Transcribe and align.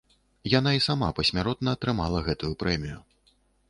Яна 0.53 0.71
і 0.77 0.81
сама 0.87 1.11
пасмяротна 1.21 1.77
атрымала 1.79 2.25
гэтую 2.31 2.53
прэмію. 2.67 2.99